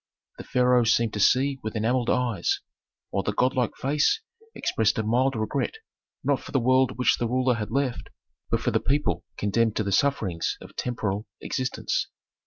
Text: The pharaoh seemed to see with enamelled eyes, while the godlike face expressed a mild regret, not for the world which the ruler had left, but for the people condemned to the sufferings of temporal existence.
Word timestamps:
The 0.39 0.43
pharaoh 0.43 0.83
seemed 0.83 1.13
to 1.13 1.19
see 1.19 1.59
with 1.61 1.75
enamelled 1.75 2.09
eyes, 2.09 2.59
while 3.11 3.21
the 3.21 3.33
godlike 3.33 3.75
face 3.75 4.19
expressed 4.55 4.97
a 4.97 5.03
mild 5.03 5.35
regret, 5.35 5.75
not 6.23 6.39
for 6.39 6.51
the 6.51 6.59
world 6.59 6.97
which 6.97 7.19
the 7.19 7.27
ruler 7.27 7.53
had 7.53 7.69
left, 7.69 8.09
but 8.49 8.61
for 8.61 8.71
the 8.71 8.79
people 8.79 9.23
condemned 9.37 9.75
to 9.75 9.83
the 9.83 9.91
sufferings 9.91 10.57
of 10.59 10.75
temporal 10.75 11.27
existence. 11.39 12.07